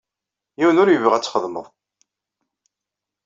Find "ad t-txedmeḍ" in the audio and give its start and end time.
1.15-1.65